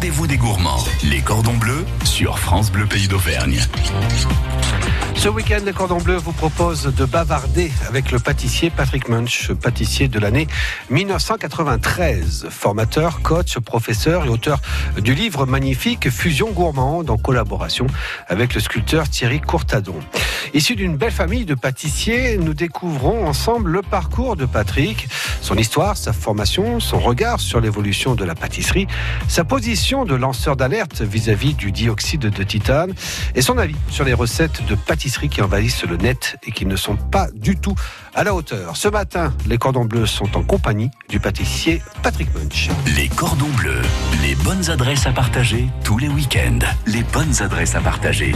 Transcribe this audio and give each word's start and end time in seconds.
rendez-vous 0.00 0.26
des 0.26 0.38
gourmands. 0.38 0.82
Les 1.04 1.20
cordons 1.20 1.58
bleus 1.58 1.84
sur 2.04 2.38
France 2.38 2.72
Bleu 2.72 2.86
Pays 2.86 3.06
d'Auvergne. 3.06 3.60
Ce 5.14 5.28
week-end, 5.28 5.58
les 5.66 5.74
Cordons 5.74 5.98
Bleus 5.98 6.16
vous 6.16 6.32
propose 6.32 6.84
de 6.84 7.04
bavarder 7.04 7.70
avec 7.86 8.10
le 8.10 8.18
pâtissier 8.18 8.70
Patrick 8.70 9.10
Munch, 9.10 9.52
pâtissier 9.52 10.08
de 10.08 10.18
l'année 10.18 10.46
1993, 10.88 12.46
formateur, 12.48 13.20
coach, 13.20 13.58
professeur 13.58 14.24
et 14.24 14.30
auteur 14.30 14.60
du 14.96 15.12
livre 15.12 15.44
magnifique 15.44 16.08
Fusion 16.08 16.52
gourmande 16.52 17.10
en 17.10 17.18
collaboration 17.18 17.86
avec 18.28 18.54
le 18.54 18.60
sculpteur 18.60 19.10
Thierry 19.10 19.42
Courtadon. 19.42 19.96
Issu 20.54 20.74
d'une 20.74 20.96
belle 20.96 21.12
famille 21.12 21.44
de 21.44 21.54
pâtissiers, 21.54 22.38
nous 22.38 22.54
découvrons 22.54 23.26
ensemble 23.26 23.72
le 23.72 23.82
parcours 23.82 24.36
de 24.36 24.46
Patrick, 24.46 25.06
son 25.42 25.56
histoire, 25.58 25.98
sa 25.98 26.14
formation, 26.14 26.80
son 26.80 26.98
regard 26.98 27.40
sur 27.40 27.60
l'évolution 27.60 28.14
de 28.14 28.24
la 28.24 28.34
pâtisserie, 28.34 28.86
sa 29.28 29.44
position 29.44 29.89
de 29.90 30.14
lanceur 30.14 30.54
d'alerte 30.54 31.00
vis-à-vis 31.00 31.54
du 31.54 31.72
dioxyde 31.72 32.20
de 32.20 32.42
titane 32.44 32.94
et 33.34 33.42
son 33.42 33.58
avis 33.58 33.74
sur 33.88 34.04
les 34.04 34.14
recettes 34.14 34.64
de 34.68 34.76
pâtisserie 34.76 35.28
qui 35.28 35.42
envahissent 35.42 35.84
le 35.84 35.96
net 35.96 36.36
et 36.46 36.52
qui 36.52 36.64
ne 36.64 36.76
sont 36.76 36.94
pas 36.94 37.26
du 37.34 37.56
tout 37.56 37.74
à 38.14 38.22
la 38.22 38.32
hauteur. 38.32 38.76
Ce 38.76 38.86
matin, 38.86 39.34
les 39.46 39.58
cordons 39.58 39.84
bleus 39.84 40.06
sont 40.06 40.36
en 40.36 40.44
compagnie 40.44 40.92
du 41.08 41.18
pâtissier 41.18 41.82
Patrick 42.04 42.28
Munch. 42.36 42.68
Les 42.96 43.08
cordons 43.08 43.50
bleus, 43.56 43.82
les 44.22 44.36
bonnes 44.36 44.70
adresses 44.70 45.06
à 45.06 45.12
partager 45.12 45.66
tous 45.82 45.98
les 45.98 46.08
week-ends. 46.08 46.60
Les 46.86 47.02
bonnes 47.12 47.42
adresses 47.42 47.74
à 47.74 47.80
partager. 47.80 48.32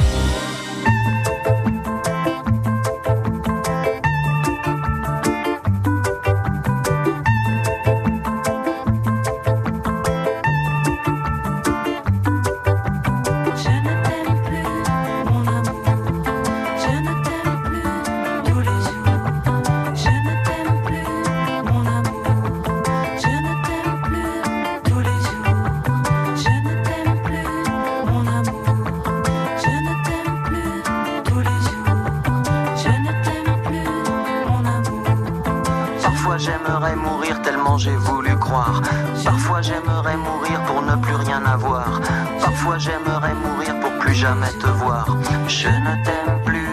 mourir 36.95 37.41
tellement 37.43 37.79
j'ai 37.79 37.97
voulu 37.97 38.37
croire. 38.37 38.81
Parfois 39.25 39.61
j'aimerais 39.63 40.17
mourir 40.17 40.61
pour 40.67 40.83
ne 40.83 40.97
plus 40.97 41.15
rien 41.15 41.43
avoir. 41.45 42.01
Parfois 42.41 42.79
j'aimerais 42.79 43.35
mourir 43.35 43.79
pour 43.81 43.93
plus 43.99 44.15
jamais 44.15 44.53
te 44.61 44.67
voir. 44.67 45.07
Je 45.49 45.69
ne 45.69 46.05
t'aime 46.05 46.43
plus, 46.45 46.69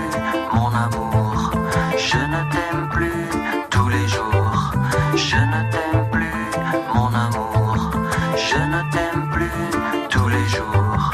mon 0.54 0.68
amour. 0.68 1.52
Je 1.98 2.18
ne 2.18 2.42
t'aime 2.52 2.90
plus 2.92 3.26
tous 3.70 3.90
les 3.90 4.08
jours. 4.08 4.74
Je 5.16 5.36
ne 5.36 5.72
t'aime 5.72 6.10
plus, 6.12 6.46
mon 6.94 7.08
amour. 7.08 7.92
Je 8.36 8.58
ne 8.58 8.82
t'aime 8.92 9.30
plus 9.32 9.52
tous 10.10 10.28
les 10.28 10.48
jours. 10.48 11.12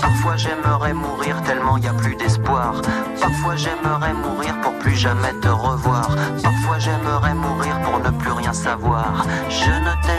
Parfois 0.00 0.36
j'aimerais 0.36 0.94
mourir 0.94 1.40
tellement 1.42 1.76
y 1.78 1.86
a 1.86 1.92
plus 1.92 2.16
d'espoir. 2.16 2.82
Parfois 3.20 3.56
j'aimerais 3.56 4.14
mourir 4.14 4.60
pour 4.62 4.72
plus 4.78 4.96
jamais 4.96 5.32
te 5.40 5.48
revoir. 5.48 6.08
Parfois 6.42 6.78
j'aimerais 6.78 7.34
mourir 7.34 7.80
pour 7.82 7.98
ne 8.00 8.10
plus 8.10 8.32
rien 8.32 8.41
savoir. 8.52 9.26
Je 9.48 9.70
ne 9.70 10.11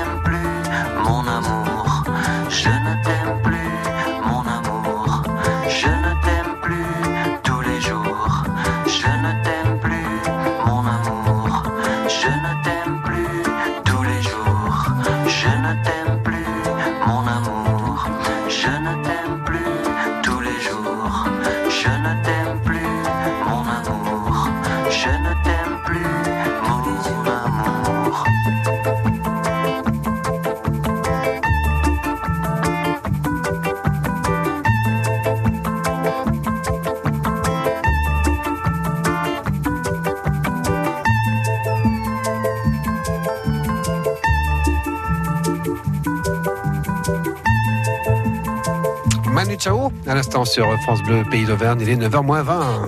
à 49.65 50.15
l'instant 50.15 50.43
sur 50.43 50.67
France 50.81 51.01
Bleu 51.03 51.23
Pays 51.29 51.45
d'Auvergne. 51.45 51.79
Il 51.81 51.89
est 51.89 51.95
9h 51.95 52.25
20 52.43 52.61
un 52.61 52.87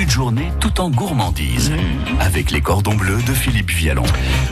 début 0.00 0.06
de 0.06 0.14
journée 0.14 0.52
tout 0.60 0.80
en 0.80 0.88
gourmandise 0.88 1.72
avec 2.20 2.50
les 2.52 2.62
cordons 2.62 2.94
bleus 2.94 3.20
de 3.26 3.34
Philippe 3.34 3.70
Vialon. 3.70 4.04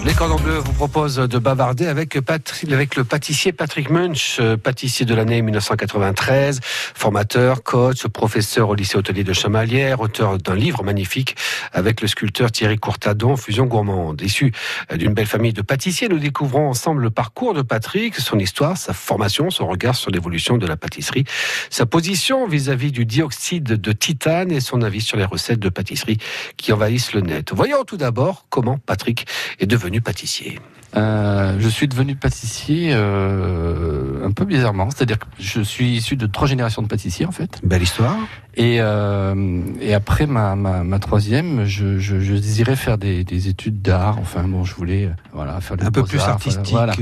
Les 0.05 0.13
cordons 0.13 0.37
bleus 0.37 0.59
vous 0.59 0.75
proposent 0.75 1.17
de 1.17 1.39
bavarder 1.39 1.87
avec, 1.87 2.17
avec 2.17 2.97
le 2.97 3.05
pâtissier 3.05 3.53
Patrick 3.53 3.89
Munch, 3.89 4.39
euh, 4.41 4.59
pâtissier 4.59 5.07
de 5.07 5.15
l'année 5.15 5.41
1993, 5.41 6.61
formateur, 6.63 7.63
coach, 7.63 8.07
professeur 8.09 8.69
au 8.69 8.75
lycée 8.75 8.99
hôtelier 8.99 9.25
de 9.25 9.33
Chamalières, 9.33 10.01
auteur 10.01 10.37
d'un 10.37 10.55
livre 10.55 10.83
magnifique 10.83 11.35
avec 11.73 12.03
le 12.03 12.09
sculpteur 12.09 12.53
Thierry 12.53 12.77
Courtadon, 12.79 13.37
Fusion 13.37 13.65
gourmande. 13.65 14.21
Issu 14.21 14.53
d'une 14.95 15.15
belle 15.15 15.27
famille 15.27 15.55
de 15.55 15.63
pâtissiers, 15.63 16.09
nous 16.09 16.19
découvrons 16.19 16.69
ensemble 16.69 17.03
le 17.03 17.11
parcours 17.11 17.55
de 17.55 17.63
Patrick, 17.63 18.17
son 18.17 18.39
histoire, 18.39 18.77
sa 18.77 18.93
formation, 18.93 19.49
son 19.49 19.67
regard 19.67 19.97
sur 19.97 20.11
l'évolution 20.11 20.59
de 20.59 20.67
la 20.67 20.77
pâtisserie, 20.77 21.25
sa 21.71 21.87
position 21.87 22.47
vis-à-vis 22.47 22.89
-vis 22.89 22.93
du 22.93 23.07
dioxyde 23.07 23.65
de 23.65 23.93
titane 23.93 24.53
et 24.53 24.61
son 24.61 24.83
avis 24.83 25.01
sur 25.01 25.17
les 25.17 25.25
recettes 25.25 25.38
de 25.39 25.69
pâtisserie 25.69 26.19
qui 26.57 26.73
envahissent 26.73 27.13
le 27.13 27.21
net. 27.21 27.53
Voyons 27.53 27.85
tout 27.85 27.97
d'abord 27.97 28.47
comment 28.51 28.79
Patrick 28.79 29.27
est 29.59 29.67
devenu 29.67 30.01
pâtissier. 30.01 30.59
Euh, 30.97 31.57
je 31.59 31.69
suis 31.69 31.87
devenu 31.87 32.17
pâtissier 32.17 32.93
euh, 32.93 34.27
un 34.27 34.33
peu 34.33 34.47
bizarrement, 34.47 34.89
c'est-à-dire 34.91 35.19
que 35.19 35.27
je 35.39 35.61
suis 35.61 35.97
issu 35.97 36.17
de 36.17 36.27
trois 36.27 36.47
générations 36.47 36.81
de 36.81 36.87
pâtissiers 36.87 37.27
en 37.27 37.31
fait. 37.31 37.61
Belle 37.63 37.83
histoire. 37.83 38.17
Et, 38.55 38.79
euh, 38.81 39.61
et 39.83 39.93
après 39.93 40.27
ma, 40.27 40.57
ma, 40.57 40.83
ma 40.85 40.99
troisième, 40.99 41.65
je, 41.67 41.99
je, 41.99 42.21
je, 42.21 42.33
désirais 42.33 42.75
faire 42.75 42.97
des, 42.97 43.23
des 43.23 43.49
études 43.49 43.83
d'art. 43.83 44.19
Enfin 44.19 44.45
bon, 44.45 44.65
je 44.65 44.75
voulais 44.75 45.11
voilà 45.35 45.61
faire 45.61 45.77
des 45.77 45.85
un 45.85 45.91
peu 45.91 46.05
plus 46.05 46.21
artistique. 46.21 46.71
Voilà. 46.71 46.95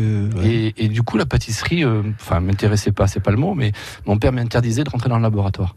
Et, 0.42 0.74
et, 0.76 0.88
du 0.88 1.02
coup, 1.02 1.16
la 1.16 1.26
pâtisserie, 1.26 1.84
enfin 2.20 2.40
m'intéressait 2.40 2.92
pas, 2.92 3.06
c'est 3.06 3.20
pas 3.20 3.30
le 3.30 3.38
mot, 3.38 3.54
mais 3.54 3.70
mon 4.04 4.18
père 4.18 4.32
m'interdisait 4.32 4.82
de 4.82 4.90
rentrer 4.90 5.08
dans 5.08 5.16
le 5.16 5.22
laboratoire. 5.22 5.76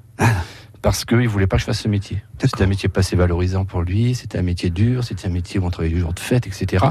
Parce 0.81 1.03
qu'il 1.03 1.27
voulait 1.27 1.47
pas 1.47 1.57
que 1.57 1.61
je 1.61 1.65
fasse 1.65 1.81
ce 1.81 1.87
métier. 1.89 2.23
C'était 2.39 2.63
un 2.63 2.67
métier 2.67 2.87
pas 2.87 3.01
assez 3.01 3.15
valorisant 3.15 3.65
pour 3.65 3.81
lui, 3.81 4.15
c'était 4.15 4.37
un 4.37 4.43
métier 4.43 4.69
dur, 4.69 5.03
c'était 5.03 5.27
un 5.27 5.31
métier 5.31 5.59
où 5.59 5.65
on 5.65 5.69
travaillait 5.69 5.93
du 5.93 5.99
jour 5.99 6.13
de 6.13 6.19
fête, 6.19 6.47
etc. 6.47 6.85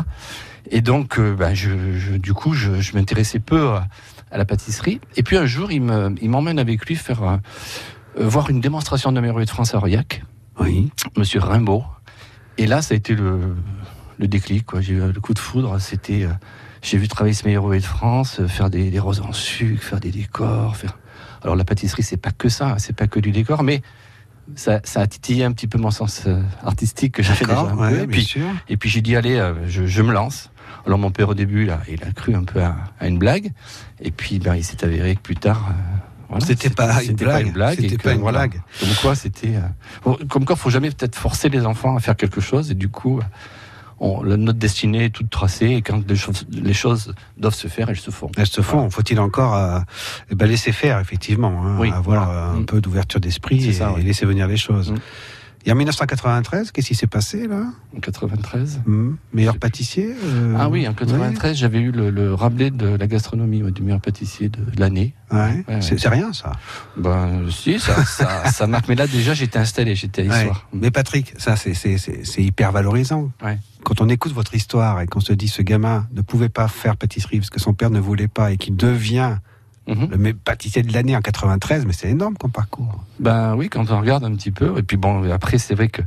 Et 0.70 0.82
donc, 0.82 1.18
euh, 1.18 1.34
ben, 1.34 1.54
je, 1.54 2.16
du 2.16 2.34
coup, 2.34 2.52
je, 2.52 2.80
je 2.80 2.94
m'intéressais 2.94 3.38
peu 3.38 3.68
à, 3.70 3.88
la 4.30 4.44
pâtisserie. 4.44 5.00
Et 5.16 5.22
puis 5.22 5.38
un 5.38 5.46
jour, 5.46 5.72
il 5.72 5.80
m'emmène 5.80 6.56
il 6.56 6.60
avec 6.60 6.84
lui 6.84 6.96
faire 6.96 7.22
euh, 7.22 7.36
voir 8.16 8.50
une 8.50 8.60
démonstration 8.60 9.10
de 9.10 9.20
Meilleurier 9.20 9.46
de 9.46 9.50
France 9.50 9.74
à 9.74 9.78
Aurillac. 9.78 10.22
Oui. 10.60 10.90
Monsieur 11.16 11.40
Rimbaud. 11.40 11.84
Et 12.58 12.66
là, 12.66 12.82
ça 12.82 12.92
a 12.92 12.96
été 12.96 13.14
le, 13.14 13.56
le 14.18 14.28
déclic. 14.28 14.66
J'ai 14.80 14.94
eu 14.94 15.12
le 15.12 15.20
coup 15.20 15.32
de 15.32 15.38
foudre. 15.38 15.80
C'était, 15.80 16.24
euh, 16.24 16.32
j'ai 16.82 16.98
vu 16.98 17.08
travailler 17.08 17.32
ce 17.32 17.46
Meilleurier 17.46 17.80
de 17.80 17.86
France, 17.86 18.42
faire 18.48 18.68
des, 18.68 18.90
des 18.90 18.98
roses 18.98 19.22
en 19.22 19.32
sucre, 19.32 19.82
faire 19.82 20.00
des 20.00 20.10
décors, 20.10 20.76
faire 20.76 20.98
alors 21.42 21.56
la 21.56 21.64
pâtisserie, 21.64 22.02
c'est 22.02 22.16
pas 22.16 22.30
que 22.30 22.48
ça, 22.48 22.76
c'est 22.78 22.94
pas 22.94 23.06
que 23.06 23.20
du 23.20 23.30
décor, 23.30 23.62
mais 23.62 23.82
ça, 24.54 24.80
a 24.94 25.06
titillé 25.06 25.44
un 25.44 25.52
petit 25.52 25.66
peu 25.66 25.78
mon 25.78 25.90
sens 25.90 26.22
euh, 26.26 26.40
artistique 26.64 27.14
que 27.14 27.22
j'avais 27.22 27.44
déjà 27.44 27.60
un 27.60 27.90
et, 27.90 28.06
puis, 28.06 28.34
et 28.68 28.76
puis 28.76 28.88
j'ai 28.88 29.02
dit 29.02 29.16
allez, 29.16 29.36
euh, 29.36 29.54
je, 29.68 30.02
me 30.02 30.12
lance. 30.12 30.50
Alors 30.86 30.98
mon 30.98 31.10
père 31.10 31.28
au 31.28 31.34
début, 31.34 31.64
là, 31.64 31.80
il 31.88 32.02
a 32.04 32.12
cru 32.12 32.34
un 32.34 32.44
peu 32.44 32.62
à, 32.62 32.76
une 33.06 33.18
blague, 33.18 33.52
et 34.00 34.10
puis 34.10 34.38
ben, 34.38 34.54
il 34.54 34.64
s'est 34.64 34.84
avéré 34.84 35.16
que 35.16 35.20
plus 35.20 35.36
tard. 35.36 35.70
Euh, 35.70 36.40
c'était 36.40 36.68
pas, 36.68 37.02
une 37.02 37.14
blague. 37.14 37.46
une 37.46 37.52
blague. 37.52 37.80
C'était 37.80 37.96
pas 37.96 38.12
une 38.12 38.22
blague. 38.22 38.60
Comme 38.80 38.88
quoi, 39.00 39.14
c'était. 39.14 39.54
comme 40.28 40.44
quoi, 40.44 40.56
faut 40.56 40.68
jamais 40.68 40.90
peut-être 40.90 41.16
forcer 41.16 41.48
les 41.48 41.64
enfants 41.64 41.96
à 41.96 42.00
faire 42.00 42.16
quelque 42.16 42.42
chose. 42.42 42.70
Et 42.70 42.74
du 42.74 42.90
coup, 42.90 43.20
notre 44.00 44.58
destinée 44.58 45.06
est 45.06 45.10
toute 45.10 45.30
tracée 45.30 45.66
et 45.66 45.82
quand 45.82 46.02
les 46.50 46.72
choses, 46.74 47.14
doivent 47.36 47.54
se 47.54 47.68
faire, 47.68 47.88
elles 47.90 47.96
se 47.98 48.10
font. 48.10 48.30
Elles 48.36 48.46
se 48.46 48.60
font. 48.60 48.90
Faut-il 48.90 49.18
encore 49.20 49.54
euh, 49.56 49.80
eh 50.30 50.34
ben, 50.34 50.46
laisser 50.46 50.72
faire, 50.72 50.98
effectivement, 51.00 51.62
hein, 51.64 51.90
avoir 51.92 52.30
euh, 52.30 52.56
un 52.56 52.60
mm. 52.60 52.66
peu 52.66 52.80
d'ouverture 52.80 53.20
d'esprit 53.20 53.64
et, 53.68 54.02
laisser 54.02 54.26
venir 54.26 54.46
les 54.46 54.56
choses. 54.56 54.92
Mm. 54.92 54.98
Et 55.66 55.72
en 55.72 55.74
1993, 55.74 56.70
qu'est-ce 56.70 56.86
qui 56.86 56.94
s'est 56.94 57.06
passé 57.06 57.46
là? 57.46 57.64
En 57.94 58.00
93 58.00 58.82
hmm. 58.86 59.16
Meilleur 59.32 59.58
pâtissier 59.58 60.14
euh, 60.24 60.54
Ah 60.58 60.68
oui, 60.68 60.86
en 60.88 60.94
93, 60.94 61.56
j'avais 61.56 61.80
eu 61.80 61.90
le, 61.90 62.10
le, 62.10 62.32
Rabelais 62.32 62.70
de 62.70 62.86
la 62.86 63.06
gastronomie, 63.06 63.60
du 63.72 63.82
meilleur 63.82 64.00
pâtissier 64.00 64.48
de, 64.48 64.60
l'année. 64.78 65.14
Ouais. 65.30 65.64
c'est 65.80 66.08
rien 66.08 66.32
ça? 66.32 66.52
Ben 66.96 67.50
si, 67.50 67.78
ça, 67.78 68.02
ça, 68.50 68.66
marque. 68.66 68.88
Mais 68.88 68.94
là 68.94 69.06
déjà, 69.06 69.34
j'étais 69.34 69.58
installé, 69.58 69.94
j'étais 69.94 70.22
à 70.30 70.38
Histoire. 70.38 70.68
Mais 70.72 70.90
Patrick, 70.90 71.34
ça 71.36 71.56
c'est 71.56 72.42
hyper 72.42 72.72
valorisant. 72.72 73.30
Quand 73.84 74.00
on 74.00 74.08
écoute 74.08 74.32
votre 74.32 74.54
histoire 74.54 75.00
et 75.00 75.06
qu'on 75.06 75.20
se 75.20 75.32
dit 75.32 75.48
ce 75.48 75.62
gamin 75.62 76.06
ne 76.12 76.20
pouvait 76.20 76.48
pas 76.48 76.68
faire 76.68 76.96
pâtisserie 76.96 77.38
parce 77.38 77.50
que 77.50 77.60
son 77.60 77.74
père 77.74 77.90
ne 77.90 78.00
voulait 78.00 78.28
pas 78.28 78.52
et 78.52 78.56
qu'il 78.56 78.76
devient 78.76 79.38
Mhm. 79.88 80.08
Le 80.10 80.34
pâtissier 80.34 80.82
de 80.82 80.92
l'année 80.92 81.16
en 81.16 81.22
93, 81.22 81.86
mais 81.86 81.92
c'est 81.92 82.10
énorme 82.10 82.36
comme 82.36 82.50
parcours. 82.50 83.04
Ben 83.20 83.54
oui, 83.56 83.68
quand 83.68 83.90
on 83.90 84.00
regarde 84.00 84.22
un 84.24 84.34
petit 84.34 84.50
peu. 84.50 84.76
Et 84.78 84.82
puis 84.82 84.96
bon, 84.96 85.30
après, 85.30 85.56
c'est 85.58 85.74
vrai 85.74 85.88
que 85.88 86.02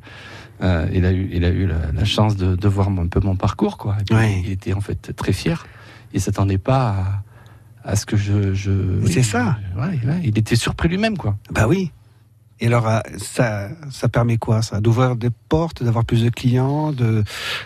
euh, 0.62 0.88
il 0.94 1.06
a 1.06 1.12
eu, 1.12 1.30
il 1.32 1.44
a 1.44 1.50
eu 1.50 1.68
la, 1.68 2.06
chance 2.06 2.36
de, 2.38 2.68
voir 2.68 2.90
un 2.90 3.08
peu 3.08 3.20
mon 3.22 3.36
parcours, 3.36 3.78
quoi. 3.78 3.98
Il 4.12 4.52
était 4.52 4.74
en 4.74 4.82
fait 4.82 5.14
très 5.16 5.34
fier. 5.34 5.66
Il 6.14 6.22
s'attendait 6.22 6.60
pas 6.60 7.24
à, 7.84 7.96
ce 7.96 8.06
que 8.06 8.18
je. 8.18 8.54
c'est 9.08 9.24
ça. 9.24 9.58
Ouais, 9.76 10.00
il 10.24 10.38
était 10.38 10.56
surpris 10.56 10.88
lui-même, 10.88 11.18
quoi. 11.18 11.36
Bah 11.52 11.68
oui. 11.68 11.92
Et 12.62 12.68
alors, 12.68 12.88
euh, 12.88 13.00
ça, 13.18 13.70
ça 13.90 14.08
permet 14.08 14.38
quoi, 14.38 14.62
ça 14.62 14.80
D'ouvrir 14.80 15.16
des 15.16 15.30
portes, 15.50 15.84
d'avoir 15.84 16.06
plus 16.06 16.24
de 16.24 16.30
clients 16.30 16.92
de, 16.92 17.24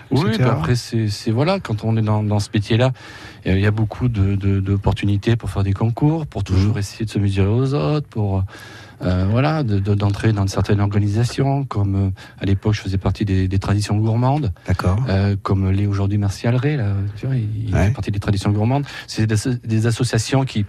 Oui, 0.10 0.38
bah 0.40 0.54
après, 0.58 0.76
c'est 0.76 1.32
voilà, 1.32 1.60
quand 1.60 1.84
on 1.84 1.98
est 1.98 2.02
dans, 2.02 2.24
dans 2.24 2.40
ce 2.40 2.50
métier-là, 2.54 2.92
il 3.46 3.60
y 3.60 3.68
a 3.68 3.72
beaucoup 3.72 4.08
d'opportunités 4.08 5.32
de, 5.32 5.36
pour 5.36 5.50
faire 5.50 5.64
des 5.64 5.74
concours, 5.74 6.26
pour 6.26 6.44
toujours 6.44 6.80
essayer 6.80 7.06
de 7.06 7.12
se 7.12 7.20
mesurer 7.20 7.48
aux 7.48 7.74
autres, 7.74 8.08
pour. 8.08 8.44
Euh, 9.02 9.28
voilà, 9.30 9.64
d'entrer 9.64 10.32
dans 10.32 10.48
certaines 10.48 10.80
organisations, 10.80 11.66
comme 11.66 11.96
euh, 11.96 12.10
à 12.40 12.46
l'époque 12.46 12.74
je 12.74 12.82
faisais 12.82 12.98
partie 12.98 13.26
des, 13.26 13.48
des 13.48 13.60
traditions 13.60 13.98
gourmandes. 13.98 14.54
D'accord. 14.68 14.98
Euh, 15.10 15.36
comme 15.42 15.70
l'est 15.70 15.86
aujourd'hui 15.86 16.18
Martial 16.18 16.56
Alré, 16.56 16.78
là, 16.78 16.94
tu 17.18 17.26
vois, 17.26 17.36
il, 17.36 17.74
fait 17.74 17.92
partie 17.92 18.12
des 18.12 18.20
traditions 18.20 18.52
gourmandes. 18.52 18.86
C'est 19.08 19.28
des, 19.28 19.36
des, 19.64 19.88
associations 19.88 20.46
qui 20.46 20.66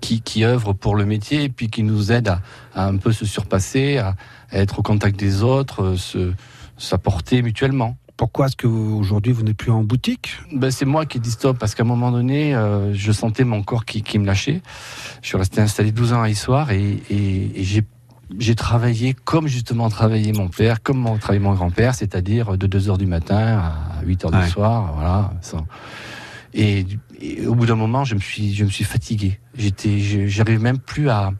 qui, 0.00 0.20
qui 0.20 0.44
œuvrent 0.44 0.74
pour 0.74 0.96
le 0.96 1.04
métier 1.04 1.44
et 1.44 1.48
puis 1.48 1.68
qui 1.68 1.82
nous 1.82 2.12
aident 2.12 2.28
à, 2.28 2.40
à 2.74 2.86
un 2.86 2.96
peu 2.96 3.12
se 3.12 3.24
surpasser, 3.24 3.98
à, 3.98 4.14
être 4.52 4.78
au 4.78 4.82
contact 4.82 5.18
des 5.18 5.42
autres, 5.42 5.82
euh, 5.82 5.96
se 5.96 6.32
s'apporter 6.78 7.40
mutuellement. 7.40 7.96
Pourquoi 8.16 8.46
est-ce 8.46 8.56
que 8.56 8.66
aujourd'hui 8.66 9.32
vous 9.32 9.42
n'êtes 9.42 9.56
plus 9.56 9.70
en 9.70 9.82
boutique? 9.82 10.38
Ben, 10.52 10.70
C'est 10.70 10.84
moi 10.84 11.06
qui 11.06 11.20
dis 11.20 11.30
stop 11.30 11.58
parce 11.58 11.74
qu'à 11.74 11.82
un 11.82 11.86
moment 11.86 12.10
donné, 12.10 12.54
euh, 12.54 12.94
je 12.94 13.12
sentais 13.12 13.44
mon 13.44 13.62
corps 13.62 13.84
qui, 13.84 14.02
qui, 14.02 14.18
me 14.18 14.26
lâchait. 14.26 14.62
Je 15.22 15.28
suis 15.28 15.36
resté 15.36 15.60
installé 15.60 15.92
12 15.92 16.12
ans 16.14 16.22
à 16.22 16.28
Issoire 16.28 16.70
et, 16.70 17.02
et, 17.10 17.60
et 17.60 17.64
j'ai 17.64 17.82
j'ai 18.38 18.56
travaillé 18.56 19.14
comme 19.14 19.46
justement 19.46 19.88
travaillait 19.88 20.32
mon 20.32 20.48
père, 20.48 20.82
comme 20.82 21.04
travaillait 21.20 21.44
mon 21.44 21.54
grand-père, 21.54 21.94
c'est-à-dire 21.94 22.58
de 22.58 22.66
2 22.66 22.90
heures 22.90 22.98
du 22.98 23.06
matin 23.06 23.36
à 23.36 24.02
8 24.04 24.24
heures 24.24 24.30
du 24.32 24.48
soir, 24.48 24.94
voilà. 24.94 25.32
Et, 26.56 26.86
et, 27.20 27.46
au 27.46 27.54
bout 27.54 27.66
d'un 27.66 27.76
moment, 27.76 28.04
je 28.04 28.14
me 28.14 28.20
suis, 28.20 28.54
je 28.54 28.64
me 28.64 28.70
suis 28.70 28.84
fatigué. 28.84 29.38
J'étais, 29.56 29.98
j'arrive 30.26 30.60
même 30.60 30.78
plus 30.78 31.10
à, 31.10 31.32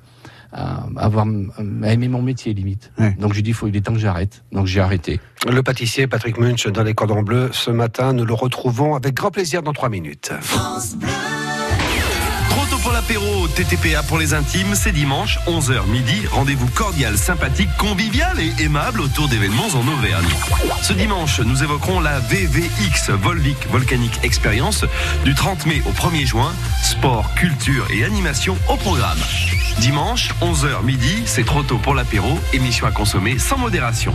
à, 0.53 0.87
avoir, 0.97 1.27
à 1.27 1.93
aimer 1.93 2.09
mon 2.09 2.23
métier 2.23 2.55
limite. 2.55 2.93
Donc 3.19 3.33
j'ai 3.33 3.43
dit, 3.43 3.53
faut, 3.53 3.67
il 3.67 3.77
est 3.77 3.81
temps 3.81 3.95
que 3.95 3.99
j'arrête. 3.99 4.45
Donc 4.53 4.67
j'ai 4.67 4.81
arrêté. 4.81 5.21
Le 5.49 5.63
pâtissier 5.63 6.07
Patrick 6.07 6.39
Munch 6.39 6.67
dans 6.67 6.83
les 6.83 6.95
cordons 6.95 7.23
bleus 7.23 7.51
ce 7.53 7.71
matin, 7.71 8.13
nous 8.13 8.25
le 8.25 8.35
retrouvons 8.35 8.95
avec 8.95 9.15
grand 9.15 9.31
plaisir 9.31 9.63
dans 9.63 9.73
trois 9.73 9.89
minutes. 9.89 10.33
France 10.41 10.97
pour 12.87 12.93
l'apéro 12.93 13.49
TTPA 13.49 14.05
pour 14.05 14.17
les 14.17 14.33
intimes, 14.33 14.77
c'est 14.77 14.93
dimanche, 14.93 15.41
11h 15.49 15.88
midi. 15.88 16.25
Rendez-vous 16.31 16.69
cordial, 16.69 17.19
sympathique, 17.19 17.69
convivial 17.79 18.38
et 18.38 18.62
aimable 18.62 19.00
autour 19.00 19.27
d'événements 19.27 19.67
en 19.75 19.88
Auvergne. 19.88 20.29
Ce 20.83 20.93
dimanche, 20.93 21.41
nous 21.41 21.65
évoquerons 21.65 21.99
la 21.99 22.21
VVX 22.21 23.11
Volvic 23.11 23.56
Volcanic 23.73 24.21
Experience 24.23 24.85
du 25.25 25.35
30 25.35 25.67
mai 25.67 25.83
au 25.85 25.91
1er 25.91 26.27
juin. 26.27 26.55
Sport, 26.85 27.35
culture 27.35 27.88
et 27.91 28.05
animation 28.05 28.56
au 28.69 28.77
programme. 28.77 29.19
Dimanche, 29.81 30.31
11h 30.41 30.85
midi, 30.85 31.25
c'est 31.27 31.44
trop 31.44 31.65
tôt 31.65 31.79
pour 31.79 31.97
l'apéro, 31.97 32.39
émission 32.53 32.87
à 32.87 32.93
consommer 32.93 33.41
sans 33.41 33.59
modération. 33.59 34.15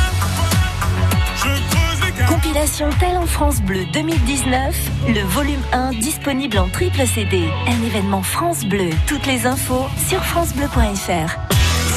Compilation 2.27 2.89
en 3.17 3.25
France 3.25 3.61
Bleu 3.61 3.85
2019, 3.93 4.75
le 5.07 5.21
volume 5.21 5.61
1 5.71 5.91
disponible 5.91 6.57
en 6.57 6.67
triple 6.69 7.05
CD. 7.05 7.47
Un 7.67 7.85
événement 7.85 8.21
France 8.21 8.65
Bleu. 8.65 8.89
Toutes 9.07 9.25
les 9.25 9.45
infos 9.45 9.85
sur 10.07 10.23
francebleu.fr. 10.23 11.37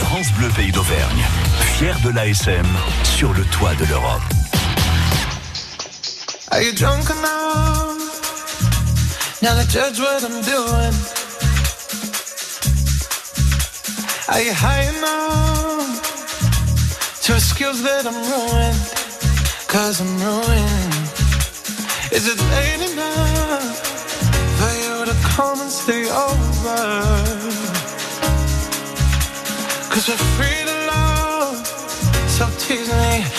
France 0.04 0.32
Bleu 0.38 0.48
Pays 0.56 0.72
d'Auvergne, 0.72 1.24
fier 1.76 1.98
de 2.00 2.10
l'ASM 2.10 2.66
sur 3.02 3.32
le 3.32 3.44
toit 3.44 3.74
de 3.74 3.84
l'Europe. 3.86 4.22
Are 6.50 6.62
you 6.62 6.72
drunk 6.72 7.10
enough? 7.10 7.94
Now 9.42 9.54
to 9.60 9.66
judge 9.68 9.98
what 9.98 10.22
I'm 10.22 10.40
doing. 10.42 10.94
Are 14.28 14.40
you 14.40 14.52
high 14.52 14.88
enough 14.96 16.00
to 17.22 17.40
skills 17.40 17.82
that 17.82 18.06
I'm 18.06 18.14
ruined? 18.14 19.03
Cause 19.74 20.00
I'm 20.00 20.06
ruined. 20.22 20.94
Is 22.12 22.28
it 22.28 22.38
late 22.54 22.92
enough 22.92 23.76
for 24.58 24.72
you 24.82 25.04
to 25.04 25.14
come 25.34 25.60
and 25.62 25.68
stay 25.68 26.08
over? 26.08 26.78
Cause 29.90 30.08
we're 30.08 30.24
free 30.36 30.62
to 30.70 30.76
love, 30.86 31.66
so 32.28 32.46
tease 32.60 32.88
me. 32.88 33.33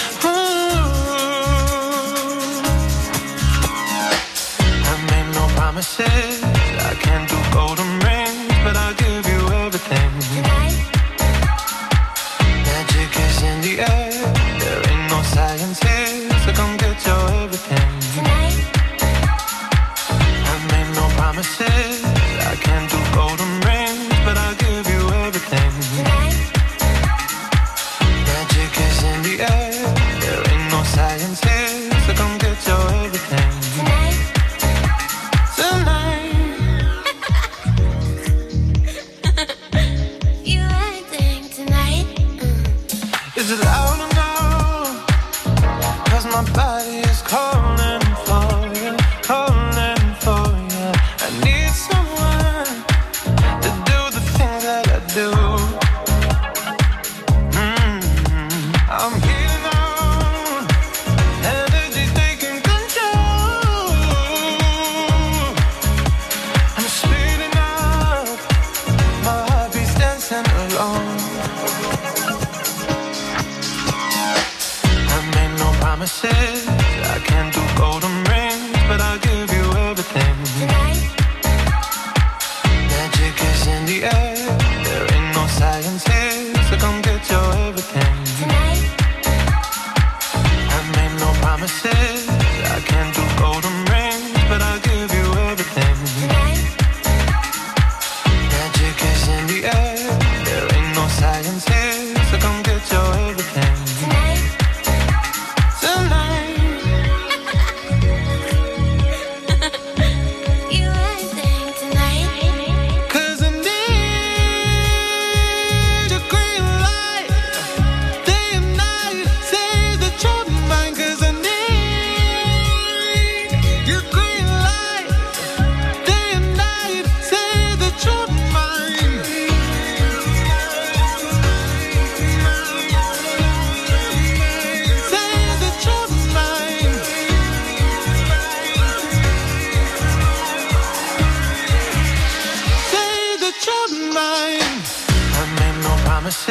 I'm 58.97 59.24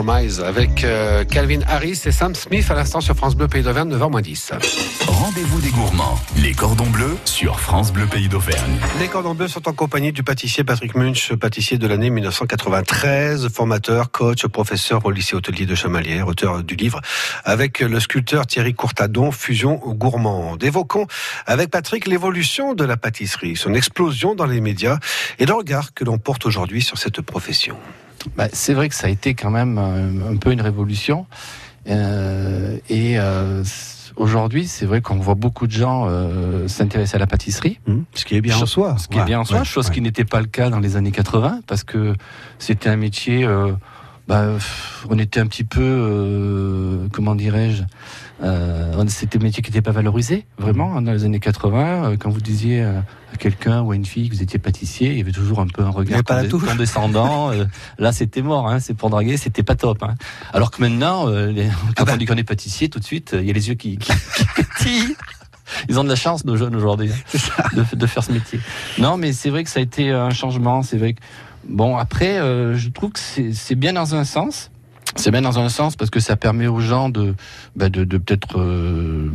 Avec 0.00 0.82
euh, 0.82 1.24
Calvin 1.24 1.60
Harris 1.66 2.00
et 2.06 2.10
Sam 2.10 2.34
Smith 2.34 2.70
à 2.70 2.74
l'instant 2.74 3.02
sur 3.02 3.14
France 3.14 3.36
Bleu 3.36 3.48
Pays 3.48 3.62
d'Auvergne 3.62 3.94
9h-10. 3.94 4.52
Rendez-vous 5.06 5.60
des 5.60 5.68
gourmands, 5.68 6.18
les 6.36 6.54
cordons 6.54 6.88
bleus 6.88 7.18
sur 7.26 7.60
France 7.60 7.92
Bleu 7.92 8.06
Pays 8.06 8.28
d'Auvergne. 8.28 8.78
Les 8.98 9.08
cordons 9.08 9.34
bleus 9.34 9.48
sont 9.48 9.68
en 9.68 9.74
compagnie 9.74 10.10
du 10.10 10.22
pâtissier 10.22 10.64
Patrick 10.64 10.94
Munch, 10.94 11.34
pâtissier 11.34 11.76
de 11.76 11.86
l'année 11.86 12.08
1993, 12.08 13.48
formateur, 13.50 14.10
coach, 14.10 14.46
professeur 14.46 15.04
au 15.04 15.10
lycée 15.10 15.36
hôtelier 15.36 15.66
de 15.66 15.74
Chamalières, 15.74 16.28
auteur 16.28 16.64
du 16.64 16.76
livre, 16.76 17.02
avec 17.44 17.80
le 17.80 18.00
sculpteur 18.00 18.46
Thierry 18.46 18.72
Courtadon, 18.72 19.30
Fusion 19.30 19.74
gourmande. 19.84 20.64
Évoquons 20.64 21.08
avec 21.44 21.70
Patrick 21.70 22.06
l'évolution 22.06 22.72
de 22.72 22.84
la 22.84 22.96
pâtisserie, 22.96 23.54
son 23.54 23.74
explosion 23.74 24.34
dans 24.34 24.46
les 24.46 24.62
médias 24.62 24.98
et 25.38 25.44
le 25.44 25.52
regard 25.52 25.92
que 25.92 26.04
l'on 26.04 26.16
porte 26.16 26.46
aujourd'hui 26.46 26.80
sur 26.80 26.96
cette 26.96 27.20
profession. 27.20 27.76
Bah, 28.36 28.48
c'est 28.52 28.74
vrai 28.74 28.88
que 28.88 28.94
ça 28.94 29.06
a 29.06 29.10
été 29.10 29.34
quand 29.34 29.50
même 29.50 29.78
un, 29.78 30.32
un 30.32 30.36
peu 30.36 30.52
une 30.52 30.60
révolution. 30.60 31.26
Euh, 31.88 32.76
et 32.88 33.18
euh, 33.18 33.64
aujourd'hui, 34.16 34.66
c'est 34.66 34.84
vrai 34.86 35.00
qu'on 35.00 35.16
voit 35.16 35.34
beaucoup 35.34 35.66
de 35.66 35.72
gens 35.72 36.06
euh, 36.08 36.68
s'intéresser 36.68 37.16
à 37.16 37.18
la 37.18 37.26
pâtisserie. 37.26 37.80
Ce 38.14 38.24
qui 38.24 38.36
est 38.36 38.40
bien 38.40 38.56
en 38.58 38.66
soi. 38.66 38.96
Ce 38.98 39.08
qui 39.08 39.18
est 39.18 39.24
bien 39.24 39.40
en 39.40 39.44
soi, 39.44 39.64
chose 39.64 39.90
qui 39.90 40.00
n'était 40.02 40.24
pas 40.26 40.40
le 40.40 40.46
cas 40.46 40.68
dans 40.70 40.80
les 40.80 40.96
années 40.96 41.12
80, 41.12 41.60
parce 41.66 41.84
que 41.84 42.14
c'était 42.58 42.88
un 42.90 42.96
métier. 42.96 43.44
euh, 43.44 43.72
bah, 44.28 44.44
on 45.08 45.18
était 45.18 45.40
un 45.40 45.46
petit 45.46 45.64
peu, 45.64 45.80
euh, 45.82 47.08
comment 47.12 47.34
dirais-je, 47.34 47.82
euh, 48.42 49.04
c'était 49.08 49.38
un 49.38 49.42
métier 49.42 49.62
qui 49.62 49.70
n'était 49.70 49.82
pas 49.82 49.90
valorisé, 49.92 50.46
vraiment, 50.58 51.00
dans 51.02 51.12
les 51.12 51.24
années 51.24 51.40
80. 51.40 52.04
euh, 52.12 52.16
quand 52.18 52.30
vous 52.30 52.40
disiez 52.40 52.82
euh, 52.82 53.00
à 53.32 53.36
quelqu'un 53.36 53.82
ou 53.82 53.92
à 53.92 53.96
une 53.96 54.04
fille 54.06 54.28
que 54.28 54.34
vous 54.34 54.42
étiez 54.42 54.58
pâtissier, 54.58 55.10
il 55.12 55.18
y 55.18 55.20
avait 55.20 55.32
toujours 55.32 55.60
un 55.60 55.66
peu 55.66 55.82
un 55.82 55.90
regard 55.90 56.18
condescendant. 56.66 57.50
euh, 57.52 57.64
là, 57.98 58.12
c'était 58.12 58.42
mort, 58.42 58.68
hein, 58.68 58.80
c'est 58.80 58.94
pour 58.94 59.10
draguer, 59.10 59.36
c'était 59.36 59.62
pas 59.62 59.74
top. 59.74 60.02
hein. 60.02 60.14
Alors 60.52 60.70
que 60.70 60.80
maintenant, 60.80 61.28
euh, 61.28 61.50
les- 61.52 61.68
quand 61.96 62.04
bah. 62.04 62.12
on 62.14 62.16
dit 62.16 62.26
qu'on 62.26 62.36
est 62.36 62.44
pâtissier, 62.44 62.88
tout 62.88 62.98
de 62.98 63.04
suite, 63.04 63.34
il 63.38 63.46
y 63.46 63.50
a 63.50 63.52
les 63.52 63.68
yeux 63.68 63.74
qui, 63.74 63.98
qui, 63.98 64.12
qui. 64.80 65.16
Ils 65.88 66.00
ont 66.00 66.04
de 66.04 66.08
la 66.08 66.16
chance, 66.16 66.44
nos 66.44 66.56
jeunes 66.56 66.74
aujourd'hui, 66.74 67.10
hein, 67.12 67.62
de, 67.74 67.96
de 67.96 68.06
faire 68.06 68.24
ce 68.24 68.32
métier. 68.32 68.58
Non, 68.98 69.16
mais 69.16 69.32
c'est 69.32 69.50
vrai 69.50 69.62
que 69.64 69.70
ça 69.70 69.78
a 69.80 69.82
été 69.82 70.10
un 70.10 70.30
changement. 70.30 70.82
C'est 70.82 70.96
vrai 70.98 71.12
que 71.12 71.20
bon, 71.68 71.96
après, 71.96 72.38
euh, 72.38 72.76
je 72.76 72.88
trouve 72.88 73.12
que 73.12 73.20
c'est 73.20 73.52
c'est 73.52 73.76
bien 73.76 73.92
dans 73.92 74.14
un 74.16 74.24
sens. 74.24 74.69
C'est 75.16 75.30
bien 75.30 75.42
dans 75.42 75.58
un 75.58 75.68
sens 75.68 75.96
parce 75.96 76.08
que 76.10 76.20
ça 76.20 76.36
permet 76.36 76.66
aux 76.66 76.80
gens 76.80 77.08
de, 77.08 77.34
bah, 77.76 77.88
de, 77.88 78.04
de 78.04 78.16
peut-être 78.18 78.58
euh, 78.60 79.28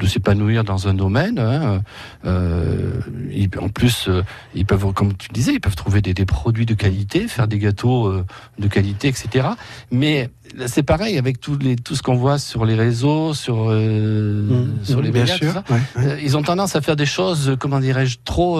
de 0.00 0.06
s'épanouir 0.06 0.64
dans 0.64 0.88
un 0.88 0.94
domaine. 0.94 1.38
hein. 1.38 1.82
Euh, 2.24 2.92
ils- 3.30 3.50
en 3.60 3.68
plus, 3.68 4.06
euh, 4.08 4.22
ils 4.54 4.64
peuvent, 4.66 4.92
comme 4.94 5.14
tu 5.16 5.28
disais, 5.32 5.52
ils 5.52 5.60
peuvent 5.60 5.76
trouver 5.76 6.00
des, 6.00 6.14
des 6.14 6.24
produits 6.24 6.66
de 6.66 6.74
qualité, 6.74 7.28
faire 7.28 7.46
des 7.46 7.58
gâteaux 7.58 8.06
euh, 8.08 8.24
de 8.58 8.68
qualité, 8.68 9.08
etc. 9.08 9.48
Mais 9.90 10.30
c'est 10.66 10.82
pareil 10.82 11.18
avec 11.18 11.40
tous 11.40 11.58
les, 11.58 11.76
tout 11.76 11.94
ce 11.94 12.02
qu'on 12.02 12.16
voit 12.16 12.38
sur 12.38 12.64
les 12.64 12.74
réseaux, 12.74 13.34
sur, 13.34 13.66
euh, 13.70 14.66
sur 14.82 15.02
les 15.02 15.10
Mmh, 15.10 15.12
médias, 15.12 15.36
tout 15.38 15.72
ouais, 15.72 15.80
ouais. 16.06 16.20
Ils 16.24 16.36
ont 16.36 16.42
tendance 16.42 16.74
à 16.74 16.80
faire 16.80 16.96
des 16.96 17.06
choses, 17.06 17.54
comment 17.60 17.80
dirais-je, 17.80 18.16
trop, 18.24 18.58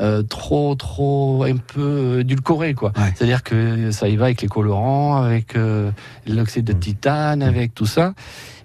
euh, 0.00 0.22
trop, 0.22 0.74
trop, 0.74 1.44
un 1.44 1.56
peu 1.56 1.80
euh, 1.80 2.20
édulcorées, 2.20 2.74
quoi. 2.74 2.92
Ouais. 2.96 3.12
C'est-à-dire 3.14 3.42
que 3.42 3.90
ça 3.90 4.08
y 4.08 4.16
va 4.16 4.24
avec 4.26 4.40
les 4.42 4.48
colorants, 4.48 5.16
avec 5.22 5.54
euh, 5.56 5.90
l'oxyde 6.26 6.64
de 6.64 6.72
titane, 6.72 7.42
avec 7.42 7.74
tout 7.74 7.86
ça. 7.86 8.14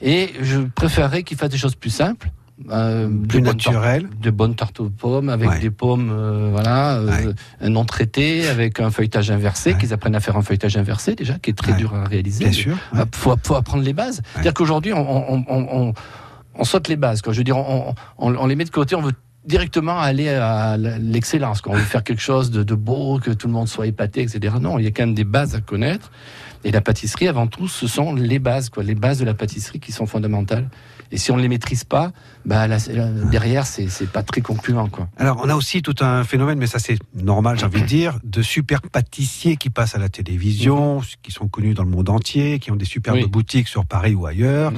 Et 0.02 0.30
je 0.42 0.60
préférerais 0.60 1.24
qu'ils 1.24 1.38
fassent 1.38 1.50
des 1.50 1.58
choses 1.58 1.76
plus 1.76 1.90
simples. 1.90 2.32
euh, 2.72 3.08
Plus 3.28 3.42
de 3.42 3.46
bonnes 3.46 3.58
tar- 3.58 3.74
naturel. 3.74 4.10
de 4.22 4.30
bonnes 4.32 4.56
tartes 4.56 4.80
aux 4.80 4.90
pommes 4.90 5.30
avec 5.30 5.50
Ouais. 5.50 5.60
des 5.60 5.70
pommes 5.70 6.10
euh, 6.12 6.50
voilà 6.52 6.94
euh, 6.96 7.34
non 7.62 7.86
traitées 7.86 8.48
avec 8.48 8.80
un 8.80 8.90
feuilletage 8.90 9.30
inversé 9.30 9.74
Ouais. 9.74 9.78
qu'ils 9.78 9.94
apprennent 9.94 10.16
à 10.16 10.20
faire 10.20 10.38
un 10.38 10.42
feuilletage 10.42 10.76
inversé 10.78 11.14
déjà 11.14 11.38
qui 11.38 11.52
est 11.52 11.54
très 11.54 11.74
dur 11.74 11.94
à 11.94 12.06
réaliser 12.06 12.46
Bien 12.46 12.54
sûr. 12.54 12.78
il 12.96 13.04
faut, 13.14 13.36
faut 13.44 13.54
apprendre 13.56 13.84
les 13.84 13.94
bases. 13.94 14.22
C'est-à-dire 14.34 14.54
qu'aujourd'hui, 14.56 14.92
on, 14.94 15.34
on, 15.34 15.46
on, 15.48 15.68
on, 15.72 15.94
on 16.56 16.64
saute 16.64 16.88
les 16.88 16.96
bases. 16.96 17.22
Quoi. 17.22 17.32
Je 17.34 17.38
veux 17.40 17.44
dire, 17.44 17.58
on, 17.58 17.94
on, 18.18 18.36
on 18.36 18.48
les 18.48 18.56
met 18.56 18.64
de 18.66 18.72
côté, 18.72 18.96
on 18.96 19.02
veut 19.02 19.14
directement 19.48 19.98
aller 19.98 20.30
à 20.30 20.78
l'excellence. 20.78 21.62
quoi. 21.62 21.74
On 21.74 21.76
veut 21.76 21.82
faire 21.82 22.04
quelque 22.04 22.22
chose 22.22 22.52
de, 22.52 22.64
de 22.64 22.76
beau, 22.76 23.20
que 23.20 23.32
tout 23.32 23.48
le 23.48 23.54
monde 23.54 23.68
soit 23.68 23.88
épaté, 23.88 24.22
etc. 24.22 24.56
Non, 24.62 24.78
il 24.78 24.84
y 24.84 24.88
a 24.88 24.92
quand 24.92 25.04
même 25.04 25.16
des 25.16 25.24
bases 25.24 25.56
à 25.56 25.62
connaître. 25.62 26.12
Et 26.64 26.72
la 26.72 26.82
pâtisserie, 26.82 27.28
avant 27.28 27.48
tout, 27.48 27.68
ce 27.68 27.88
sont 27.88 28.14
les 28.14 28.40
bases, 28.40 28.70
quoi, 28.70 28.84
les 28.84 28.96
bases 28.96 29.20
de 29.20 29.26
la 29.26 29.34
pâtisserie 29.34 29.80
qui 29.80 29.92
sont 29.92 30.06
fondamentales. 30.06 30.68
Et 31.12 31.18
si 31.18 31.32
on 31.32 31.38
ne 31.38 31.42
les 31.42 31.48
maîtrise 31.48 31.84
pas, 31.84 32.12
bah, 32.46 32.68
là, 32.68 32.78
là, 32.94 33.08
derrière, 33.32 33.66
c'est 33.66 33.88
pas 34.12 34.24
très 34.24 34.42
concluant. 34.42 34.88
Quoi. 34.88 35.08
Alors, 35.18 35.42
on 35.44 35.50
a 35.50 35.56
aussi 35.56 35.82
tout 35.82 35.96
un 36.02 36.24
phénomène, 36.24 36.58
mais 36.60 36.68
ça 36.68 36.80
c'est 36.80 36.98
normal, 37.16 37.58
j'ai 37.60 37.66
envie 37.66 37.82
de 37.82 37.86
dire, 37.98 38.20
de 38.24 38.42
super 38.42 38.82
pâtissiers 38.82 39.58
qui 39.58 39.70
passent 39.70 39.96
à 39.96 40.00
la 40.00 40.10
télévision, 40.10 41.02
qui 41.24 41.32
sont 41.32 41.48
connus 41.48 41.74
dans 41.74 41.84
le 41.84 41.90
monde 41.90 42.10
entier, 42.10 42.60
qui 42.60 42.72
ont 42.72 42.76
des 42.76 42.86
superbes 42.86 43.18
Oui. 43.18 43.28
boutiques 43.28 43.68
sur 43.68 43.86
Paris 43.86 44.16
ou 44.16 44.26
ailleurs. 44.26 44.72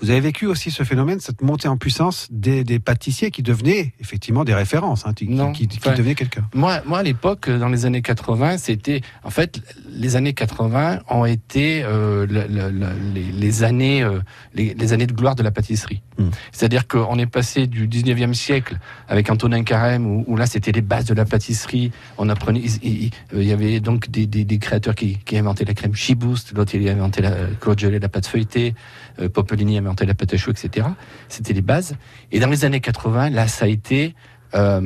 Vous 0.00 0.10
avez 0.10 0.20
vécu 0.20 0.46
aussi 0.46 0.70
ce 0.70 0.82
phénomène, 0.84 1.20
cette 1.20 1.42
montée 1.42 1.68
en 1.68 1.76
puissance 1.76 2.28
des, 2.30 2.64
des 2.64 2.78
pâtissiers 2.78 3.30
qui 3.30 3.42
devenaient 3.42 3.92
effectivement 4.00 4.44
des 4.44 4.54
références, 4.54 5.06
hein, 5.06 5.12
qui, 5.14 5.28
Non, 5.28 5.52
qui, 5.52 5.66
qui 5.68 5.78
enfin, 5.78 5.92
devenaient 5.96 6.14
quelqu'un. 6.14 6.44
Moi, 6.54 6.80
moi, 6.86 6.98
à 6.98 7.02
l'époque, 7.02 7.48
euh, 7.48 7.58
dans 7.58 7.68
les 7.68 7.86
années 7.86 8.02
80, 8.02 8.58
c'était, 8.58 9.00
en 9.24 9.30
fait, 9.30 9.60
les 9.90 10.16
années 10.16 10.34
80 10.34 11.00
ont 11.08 11.24
été 11.24 11.82
euh, 11.84 12.26
le- 12.26 12.46
le- 12.48 12.70
le- 12.70 13.12
les, 13.14 13.24
les 13.32 13.62
années, 13.62 14.02
euh, 14.02 14.20
les, 14.54 14.74
les 14.74 14.92
années 14.92 15.06
de 15.06 15.12
gloire 15.12 15.34
de 15.34 15.42
la 15.42 15.50
pâtisserie. 15.50 15.69
Mm. 16.18 16.28
C'est-à-dire 16.52 16.86
qu'on 16.88 17.18
est 17.18 17.26
passé 17.26 17.66
du 17.66 17.86
19e 17.88 18.34
siècle 18.34 18.78
avec 19.08 19.30
Antonin 19.30 19.62
Carême, 19.62 20.06
où, 20.06 20.24
où 20.26 20.36
là, 20.36 20.46
c'était 20.46 20.72
les 20.72 20.80
bases 20.82 21.04
de 21.06 21.14
la 21.14 21.24
pâtisserie. 21.24 21.90
On 22.18 22.28
apprenait, 22.28 22.60
il, 22.82 23.10
y 23.32 23.52
avait 23.52 23.80
donc 23.80 24.10
des, 24.10 24.26
des, 24.26 24.44
des 24.44 24.58
créateurs 24.58 24.94
qui, 24.94 25.18
qui 25.18 25.36
inventaient 25.38 25.64
la 25.64 25.74
crème 25.74 25.94
Chibouste, 25.94 26.52
l'autre 26.56 26.74
il 26.74 26.88
a 26.88 26.92
inventé 26.92 27.22
la 27.22 27.34
Gelée, 27.76 27.98
la 27.98 28.08
pâte 28.08 28.26
feuilletée, 28.26 28.74
euh, 29.20 29.28
Popolini 29.28 29.76
a 29.76 29.80
inventé 29.80 30.04
la 30.06 30.14
pâte 30.14 30.34
à 30.34 30.36
choux, 30.36 30.50
etc. 30.50 30.86
C'était 31.28 31.52
les 31.52 31.62
bases. 31.62 31.96
Et 32.32 32.40
dans 32.40 32.48
les 32.48 32.64
années 32.64 32.80
80, 32.80 33.30
là, 33.30 33.46
ça 33.48 33.64
a 33.64 33.68
été 33.68 34.14
euh, 34.54 34.80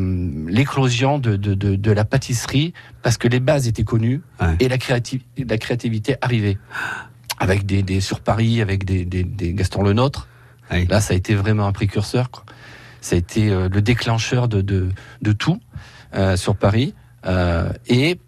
l'éclosion 0.47 1.19
de, 1.19 1.37
de, 1.37 1.55
de, 1.55 1.75
de 1.77 1.91
la 1.91 2.05
pâtisserie 2.05 2.75
parce 3.03 3.17
que 3.17 3.29
les 3.29 3.41
bases 3.41 3.67
étaient 3.67 3.83
connues 3.85 4.21
Ouais. 4.41 4.55
et 4.61 4.69
la, 4.69 4.77
créativ- 4.77 5.23
la 5.39 5.57
créativité 5.59 6.17
arrivait. 6.21 6.59
Avec 7.41 7.67
des, 7.67 7.83
des 7.83 8.01
sur 8.01 8.21
Paris, 8.21 8.63
avec 8.63 8.85
des, 8.85 9.05
des, 9.05 9.25
des 9.25 9.55
Gaston 9.55 9.83
Le 9.83 9.93
Nôtre. 9.93 10.29
Là, 10.71 11.01
ça 11.01 11.15
a 11.15 11.17
été 11.17 11.35
vraiment 11.35 11.67
un 11.67 11.73
précurseur. 11.73 12.31
Ça 13.01 13.17
a 13.17 13.19
été 13.19 13.51
euh, 13.51 13.69
le 13.69 13.83
déclencheur 13.83 14.49
de, 14.49 14.89
tout 15.39 15.61
euh, 16.15 16.37
sur 16.37 16.57
Paris. 16.57 16.95
Euh, 17.27 17.71
et 17.87 18.19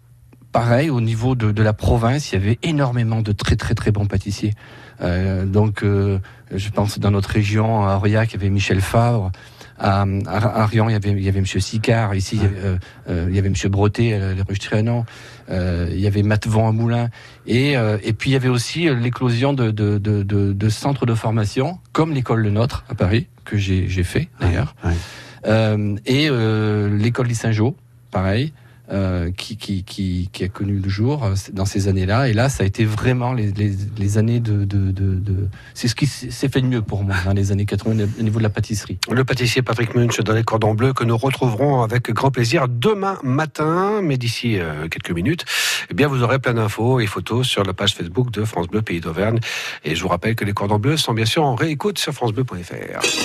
pareil, 0.51 0.89
au 0.89 1.01
niveau 1.01 1.35
de, 1.35 1.51
de 1.51 1.63
la 1.63 1.73
province, 1.73 2.31
il 2.31 2.35
y 2.35 2.37
avait 2.37 2.59
énormément 2.63 3.21
de 3.21 3.31
très 3.31 3.55
très 3.55 3.75
très 3.75 3.91
bons 3.91 4.05
pâtissiers. 4.05 4.53
Donc, 4.99 5.83
je 5.83 6.69
pense 6.71 6.97
dans 6.97 7.11
notre 7.11 7.29
région, 7.29 7.85
à 7.87 7.97
Aurillac, 7.97 8.31
il 8.31 8.37
y 8.37 8.39
avait 8.39 8.49
Michel 8.49 8.81
Favre. 8.81 9.31
À, 9.79 10.01
à, 10.01 10.61
à 10.61 10.65
Rion, 10.65 10.89
il 10.89 10.93
y 10.93 10.95
avait, 10.95 11.11
il 11.11 11.23
y 11.23 11.29
avait 11.29 11.41
Monsieur 11.41 11.59
Sicard. 11.59 12.15
Ici, 12.15 12.35
il 12.37 12.41
y 12.41 12.45
avait, 12.45 12.59
euh, 12.63 12.77
euh, 13.09 13.25
il 13.29 13.35
y 13.35 13.39
avait 13.39 13.49
Monsieur 13.49 13.69
Breté, 13.69 14.15
à 14.15 14.33
la 14.33 14.43
rue 14.47 14.57
Trianon. 14.57 15.05
Euh, 15.49 15.87
il 15.91 15.99
y 15.99 16.07
avait 16.07 16.23
Matvent 16.23 16.67
à 16.67 16.71
Moulin. 16.71 17.09
Et, 17.45 17.77
euh, 17.77 17.97
et 18.03 18.13
puis, 18.13 18.31
il 18.31 18.33
y 18.33 18.35
avait 18.35 18.49
aussi 18.49 18.89
euh, 18.89 18.95
l'éclosion 18.95 19.53
de, 19.53 19.71
de, 19.71 19.97
de, 19.97 20.23
de, 20.23 20.53
de 20.53 20.69
centres 20.69 21.05
de 21.05 21.13
formation, 21.13 21.79
comme 21.91 22.13
l'école 22.13 22.41
Le 22.41 22.49
Nôtre 22.49 22.85
à 22.89 22.95
Paris, 22.95 23.27
que 23.45 23.57
j'ai 23.57 23.87
fait 24.03 24.29
d'ailleurs. 24.41 24.75
Ouais. 24.83 24.93
Euh, 25.45 25.95
et 26.05 26.27
euh, 26.29 26.95
l'école 26.97 27.27
du 27.27 27.35
Saint-Jean, 27.35 27.75
pareil. 28.11 28.53
Euh, 28.89 29.31
qui, 29.31 29.57
qui, 29.57 29.83
qui, 29.83 30.43
a 30.43 30.47
connu 30.47 30.79
le 30.79 30.89
jour 30.89 31.25
euh, 31.25 31.33
dans 31.51 31.65
ces 31.65 31.89
années-là. 31.89 32.29
Et 32.29 32.33
là, 32.33 32.47
ça 32.47 32.63
a 32.63 32.65
été 32.65 32.85
vraiment 32.85 33.33
les, 33.33 33.51
les, 33.51 34.17
années 34.17 34.39
de... 34.39 34.63
de, 34.63 34.91
de, 34.91 35.49
C'est 35.73 35.87
ce 35.87 35.95
qui 35.95 36.05
s'est 36.05 36.47
fait 36.47 36.61
de 36.61 36.67
mieux 36.67 36.81
pour 36.81 37.03
moi 37.03 37.15
dans 37.25 37.33
les 37.33 37.51
années 37.51 37.65
80 37.65 38.05
au 38.19 38.23
niveau 38.23 38.37
de 38.37 38.43
la 38.43 38.49
pâtisserie. 38.49 38.97
Le 39.11 39.23
pâtissier 39.25 39.61
Patrick 39.61 39.93
Munch 39.95 40.19
dans 40.21 40.33
les 40.33 40.43
cordons 40.43 40.73
bleus 40.73 40.93
que 40.93 41.03
nous 41.03 41.17
retrouverons 41.17 41.81
avec 41.81 42.09
grand 42.11 42.31
plaisir 42.31 42.67
demain 42.69 43.19
matin. 43.23 44.01
Mais 44.01 44.17
d'ici 44.17 44.57
euh, 44.57 44.87
quelques 44.87 45.11
minutes, 45.11 45.43
eh 45.89 45.93
bien, 45.93 46.07
vous 46.07 46.23
aurez 46.23 46.39
plein 46.39 46.53
d'infos 46.53 46.99
et 46.99 47.07
photos 47.07 47.47
sur 47.47 47.63
la 47.63 47.73
page 47.73 47.93
Facebook 47.93 48.31
de 48.31 48.45
France 48.45 48.67
Bleu 48.67 48.81
Pays 48.81 49.01
d'Auvergne. 49.01 49.39
Et 49.83 49.95
je 49.95 50.01
vous 50.01 50.09
rappelle 50.09 50.35
que 50.35 50.45
les 50.45 50.53
cordons 50.53 50.79
bleus 50.79 50.97
sont 50.97 51.13
bien 51.13 51.25
sûr 51.25 51.43
en 51.43 51.55
réécoute 51.55 51.99
sur 51.99 52.13
francebleu.fr. 52.13 53.07